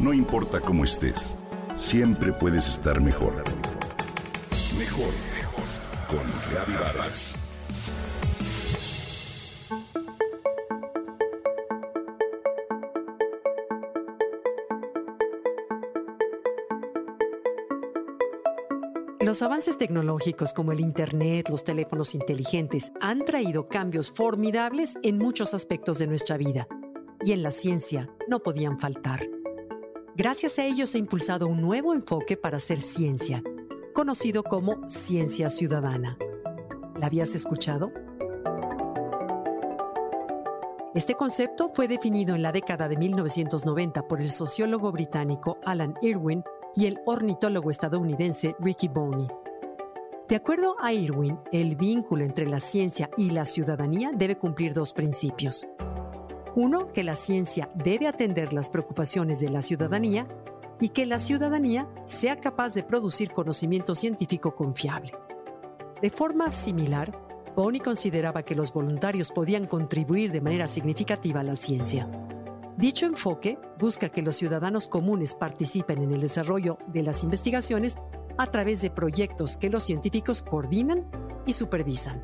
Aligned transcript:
No 0.00 0.14
importa 0.14 0.60
cómo 0.60 0.84
estés, 0.84 1.36
siempre 1.76 2.32
puedes 2.32 2.66
estar 2.68 3.02
mejor. 3.02 3.34
Mejor, 4.78 5.12
mejor. 5.34 5.64
Con 6.08 6.20
Reavivadas. 6.50 7.34
Los 19.20 19.42
avances 19.42 19.76
tecnológicos 19.76 20.54
como 20.54 20.72
el 20.72 20.80
Internet, 20.80 21.50
los 21.50 21.62
teléfonos 21.62 22.14
inteligentes 22.14 22.90
han 23.02 23.26
traído 23.26 23.66
cambios 23.66 24.10
formidables 24.10 24.96
en 25.02 25.18
muchos 25.18 25.52
aspectos 25.52 25.98
de 25.98 26.06
nuestra 26.06 26.38
vida 26.38 26.66
y 27.22 27.32
en 27.32 27.42
la 27.42 27.50
ciencia 27.50 28.08
no 28.28 28.40
podían 28.40 28.78
faltar. 28.78 29.39
Gracias 30.16 30.58
a 30.58 30.64
ellos 30.64 30.90
se 30.90 30.98
ha 30.98 31.00
impulsado 31.00 31.46
un 31.46 31.60
nuevo 31.60 31.94
enfoque 31.94 32.36
para 32.36 32.56
hacer 32.56 32.82
ciencia, 32.82 33.42
conocido 33.94 34.42
como 34.42 34.88
ciencia 34.88 35.48
ciudadana. 35.48 36.18
¿La 36.96 37.06
habías 37.06 37.34
escuchado? 37.34 37.92
Este 40.94 41.14
concepto 41.14 41.70
fue 41.72 41.86
definido 41.86 42.34
en 42.34 42.42
la 42.42 42.50
década 42.50 42.88
de 42.88 42.96
1990 42.96 44.08
por 44.08 44.20
el 44.20 44.30
sociólogo 44.32 44.90
británico 44.90 45.58
Alan 45.64 45.94
Irwin 46.02 46.42
y 46.74 46.86
el 46.86 46.98
ornitólogo 47.06 47.70
estadounidense 47.70 48.56
Ricky 48.58 48.88
Bonney. 48.88 49.28
De 50.28 50.36
acuerdo 50.36 50.74
a 50.80 50.92
Irwin, 50.92 51.38
el 51.52 51.76
vínculo 51.76 52.24
entre 52.24 52.46
la 52.46 52.60
ciencia 52.60 53.10
y 53.16 53.30
la 53.30 53.44
ciudadanía 53.44 54.10
debe 54.12 54.36
cumplir 54.36 54.74
dos 54.74 54.92
principios. 54.92 55.66
Uno, 56.56 56.92
que 56.92 57.04
la 57.04 57.16
ciencia 57.16 57.70
debe 57.74 58.08
atender 58.08 58.52
las 58.52 58.68
preocupaciones 58.68 59.40
de 59.40 59.50
la 59.50 59.62
ciudadanía 59.62 60.26
y 60.80 60.88
que 60.88 61.06
la 61.06 61.18
ciudadanía 61.18 61.88
sea 62.06 62.40
capaz 62.40 62.74
de 62.74 62.82
producir 62.82 63.30
conocimiento 63.30 63.94
científico 63.94 64.54
confiable. 64.54 65.12
De 66.02 66.10
forma 66.10 66.50
similar, 66.50 67.12
Bonney 67.54 67.80
consideraba 67.80 68.42
que 68.42 68.54
los 68.54 68.72
voluntarios 68.72 69.30
podían 69.30 69.66
contribuir 69.66 70.32
de 70.32 70.40
manera 70.40 70.66
significativa 70.66 71.40
a 71.40 71.44
la 71.44 71.54
ciencia. 71.54 72.08
Dicho 72.76 73.04
enfoque 73.04 73.58
busca 73.78 74.08
que 74.08 74.22
los 74.22 74.36
ciudadanos 74.36 74.88
comunes 74.88 75.34
participen 75.34 76.02
en 76.02 76.12
el 76.12 76.22
desarrollo 76.22 76.78
de 76.86 77.02
las 77.02 77.22
investigaciones 77.22 77.98
a 78.38 78.46
través 78.46 78.80
de 78.80 78.90
proyectos 78.90 79.58
que 79.58 79.68
los 79.68 79.82
científicos 79.82 80.40
coordinan 80.40 81.06
y 81.44 81.52
supervisan. 81.52 82.22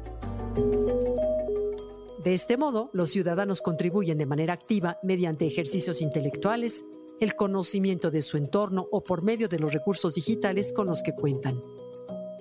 De 2.26 2.34
este 2.34 2.56
modo, 2.56 2.90
los 2.92 3.10
ciudadanos 3.10 3.62
contribuyen 3.62 4.18
de 4.18 4.26
manera 4.26 4.52
activa 4.52 4.98
mediante 5.04 5.46
ejercicios 5.46 6.02
intelectuales, 6.02 6.82
el 7.20 7.36
conocimiento 7.36 8.10
de 8.10 8.20
su 8.20 8.36
entorno 8.36 8.88
o 8.90 9.04
por 9.04 9.22
medio 9.22 9.46
de 9.46 9.60
los 9.60 9.72
recursos 9.72 10.16
digitales 10.16 10.72
con 10.72 10.88
los 10.88 11.04
que 11.04 11.12
cuentan. 11.14 11.62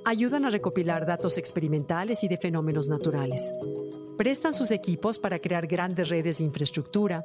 Ayudan 0.03 0.44
a 0.45 0.50
recopilar 0.50 1.06
datos 1.06 1.38
experimentales 1.38 2.23
y 2.23 2.28
de 2.28 2.38
fenómenos 2.38 2.88
naturales. 2.88 3.53
Prestan 4.17 4.56
sus 4.56 4.72
equipos 4.72 5.19
para 5.19 5.38
crear 5.38 5.67
grandes 5.67 6.09
redes 6.09 6.39
de 6.39 6.45
infraestructura, 6.45 7.23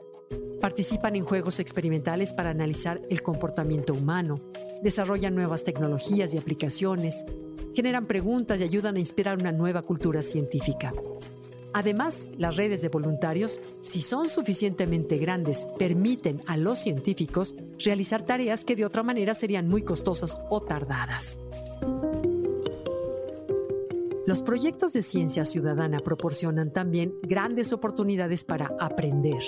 Participan 0.61 1.17
en 1.17 1.25
juegos 1.25 1.61
experimentales 1.61 2.35
para 2.35 2.51
analizar 2.51 3.01
el 3.09 3.23
comportamiento 3.23 3.95
humano, 3.95 4.39
desarrollan 4.83 5.35
nuevas 5.35 5.65
tecnologías 5.65 6.35
y 6.35 6.37
aplicaciones, 6.37 7.25
generan 7.73 8.07
preguntas 8.07 8.61
y 8.61 8.65
ayudan 8.65 8.97
a 8.97 9.01
inspirar 9.01 9.39
una 9.39 9.53
nueva 9.53 9.81
cultura 9.81 10.23
científica. 10.23 10.93
Además, 11.73 12.31
las 12.37 12.57
redes 12.57 12.83
de 12.83 12.89
voluntarios, 12.89 13.61
si 13.81 14.01
son 14.01 14.29
suficientemente 14.29 15.19
grandes, 15.19 15.69
permiten 15.79 16.43
a 16.47 16.57
los 16.57 16.79
científicos 16.79 17.55
realizar 17.79 18.23
tareas 18.23 18.65
que 18.65 18.75
de 18.75 18.85
otra 18.85 19.03
manera 19.03 19.35
serían 19.35 19.69
muy 19.69 19.83
costosas 19.83 20.37
o 20.51 20.61
tardadas. 20.61 21.41
Los 24.27 24.43
proyectos 24.43 24.93
de 24.93 25.03
ciencia 25.03 25.45
ciudadana 25.45 25.99
proporcionan 26.01 26.73
también 26.73 27.15
grandes 27.23 27.73
oportunidades 27.73 28.45
para 28.45 28.75
aprender, 28.79 29.43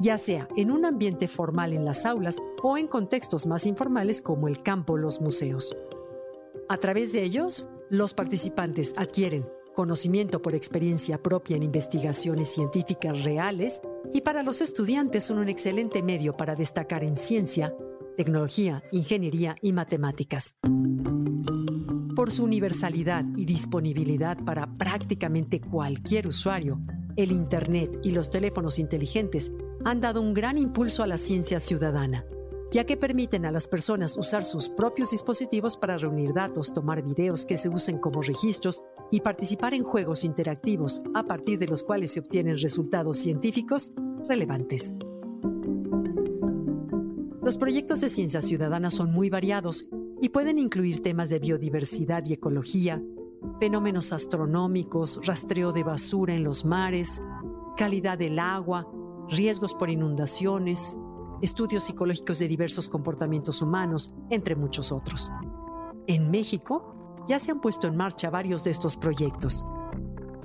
ya 0.00 0.18
sea 0.18 0.48
en 0.56 0.70
un 0.70 0.84
ambiente 0.84 1.28
formal 1.28 1.72
en 1.72 1.84
las 1.84 2.06
aulas 2.06 2.38
o 2.62 2.78
en 2.78 2.88
contextos 2.88 3.46
más 3.46 3.66
informales 3.66 4.22
como 4.22 4.48
el 4.48 4.62
campo 4.62 4.94
o 4.94 4.96
los 4.96 5.20
museos. 5.20 5.76
A 6.68 6.78
través 6.78 7.12
de 7.12 7.22
ellos, 7.22 7.68
los 7.90 8.14
participantes 8.14 8.94
adquieren 8.96 9.46
conocimiento 9.72 10.42
por 10.42 10.54
experiencia 10.54 11.22
propia 11.22 11.56
en 11.56 11.62
investigaciones 11.62 12.48
científicas 12.48 13.24
reales 13.24 13.80
y 14.12 14.20
para 14.20 14.42
los 14.42 14.60
estudiantes 14.60 15.24
son 15.24 15.38
un 15.38 15.48
excelente 15.48 16.02
medio 16.02 16.36
para 16.36 16.54
destacar 16.54 17.04
en 17.04 17.16
ciencia, 17.16 17.74
tecnología, 18.16 18.82
ingeniería 18.92 19.56
y 19.60 19.72
matemáticas. 19.72 20.56
Por 22.14 22.30
su 22.30 22.44
universalidad 22.44 23.24
y 23.36 23.46
disponibilidad 23.46 24.36
para 24.44 24.66
prácticamente 24.76 25.60
cualquier 25.60 26.26
usuario, 26.26 26.80
el 27.16 27.32
Internet 27.32 27.98
y 28.02 28.10
los 28.10 28.30
teléfonos 28.30 28.78
inteligentes 28.78 29.52
han 29.84 30.00
dado 30.00 30.20
un 30.20 30.34
gran 30.34 30.58
impulso 30.58 31.02
a 31.02 31.06
la 31.06 31.18
ciencia 31.18 31.58
ciudadana, 31.58 32.24
ya 32.70 32.84
que 32.84 32.96
permiten 32.96 33.44
a 33.44 33.52
las 33.52 33.68
personas 33.68 34.16
usar 34.16 34.44
sus 34.44 34.68
propios 34.68 35.10
dispositivos 35.10 35.76
para 35.76 35.98
reunir 35.98 36.32
datos, 36.32 36.72
tomar 36.72 37.02
videos 37.02 37.44
que 37.44 37.56
se 37.56 37.68
usen 37.68 37.98
como 37.98 38.22
registros 38.22 38.82
y 39.12 39.20
participar 39.20 39.74
en 39.74 39.84
juegos 39.84 40.24
interactivos 40.24 41.02
a 41.14 41.22
partir 41.24 41.58
de 41.58 41.68
los 41.68 41.82
cuales 41.82 42.12
se 42.12 42.20
obtienen 42.20 42.58
resultados 42.58 43.18
científicos 43.18 43.92
relevantes. 44.26 44.96
Los 47.42 47.58
proyectos 47.58 48.00
de 48.00 48.08
ciencia 48.08 48.40
ciudadana 48.40 48.90
son 48.90 49.12
muy 49.12 49.28
variados 49.28 49.86
y 50.22 50.30
pueden 50.30 50.58
incluir 50.58 51.02
temas 51.02 51.28
de 51.28 51.40
biodiversidad 51.40 52.24
y 52.24 52.32
ecología, 52.32 53.02
fenómenos 53.60 54.14
astronómicos, 54.14 55.20
rastreo 55.26 55.72
de 55.72 55.84
basura 55.84 56.34
en 56.34 56.42
los 56.42 56.64
mares, 56.64 57.20
calidad 57.76 58.16
del 58.16 58.38
agua, 58.38 58.90
riesgos 59.28 59.74
por 59.74 59.90
inundaciones, 59.90 60.98
estudios 61.42 61.84
psicológicos 61.84 62.38
de 62.38 62.48
diversos 62.48 62.88
comportamientos 62.88 63.60
humanos, 63.60 64.14
entre 64.30 64.56
muchos 64.56 64.90
otros. 64.90 65.30
En 66.06 66.30
México 66.30 67.01
ya 67.26 67.38
se 67.38 67.50
han 67.50 67.60
puesto 67.60 67.86
en 67.86 67.96
marcha 67.96 68.30
varios 68.30 68.64
de 68.64 68.70
estos 68.70 68.96
proyectos. 68.96 69.64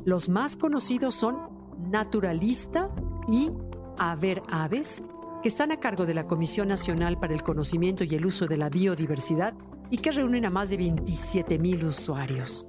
Los 0.05 0.29
más 0.29 0.55
conocidos 0.55 1.15
son 1.15 1.37
Naturalista 1.79 2.89
y 3.27 3.51
A 3.97 4.15
ver 4.15 4.43
Aves, 4.49 5.03
que 5.41 5.49
están 5.49 5.71
a 5.71 5.79
cargo 5.79 6.05
de 6.05 6.13
la 6.13 6.27
Comisión 6.27 6.67
Nacional 6.67 7.19
para 7.19 7.33
el 7.33 7.43
Conocimiento 7.43 8.03
y 8.03 8.15
el 8.15 8.25
Uso 8.25 8.47
de 8.47 8.57
la 8.57 8.69
Biodiversidad 8.69 9.53
y 9.89 9.97
que 9.97 10.11
reúnen 10.11 10.45
a 10.45 10.49
más 10.49 10.69
de 10.69 10.77
27 10.77 11.59
mil 11.59 11.83
usuarios. 11.83 12.67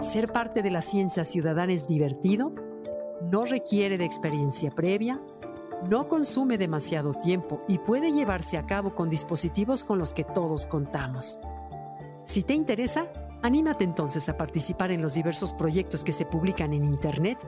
Ser 0.00 0.32
parte 0.32 0.62
de 0.62 0.70
la 0.70 0.82
ciencia 0.82 1.24
ciudadana 1.24 1.72
es 1.72 1.86
divertido 1.86 2.54
no 3.30 3.44
requiere 3.44 3.98
de 3.98 4.04
experiencia 4.04 4.70
previa, 4.70 5.20
no 5.86 6.08
consume 6.08 6.58
demasiado 6.58 7.14
tiempo 7.14 7.60
y 7.68 7.78
puede 7.78 8.12
llevarse 8.12 8.58
a 8.58 8.66
cabo 8.66 8.94
con 8.94 9.08
dispositivos 9.08 9.84
con 9.84 9.98
los 9.98 10.14
que 10.14 10.24
todos 10.24 10.66
contamos. 10.66 11.38
Si 12.24 12.42
te 12.42 12.54
interesa, 12.54 13.06
anímate 13.42 13.84
entonces 13.84 14.28
a 14.28 14.36
participar 14.36 14.90
en 14.90 15.02
los 15.02 15.14
diversos 15.14 15.52
proyectos 15.52 16.04
que 16.04 16.12
se 16.12 16.26
publican 16.26 16.72
en 16.72 16.84
Internet 16.84 17.38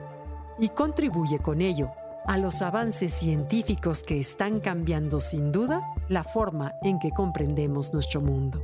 y 0.57 0.69
contribuye 0.69 1.39
con 1.39 1.61
ello 1.61 1.91
a 2.25 2.37
los 2.37 2.61
avances 2.61 3.13
científicos 3.13 4.03
que 4.03 4.19
están 4.19 4.59
cambiando 4.59 5.19
sin 5.19 5.51
duda 5.51 5.81
la 6.09 6.23
forma 6.23 6.75
en 6.81 6.99
que 6.99 7.11
comprendemos 7.11 7.93
nuestro 7.93 8.21
mundo. 8.21 8.63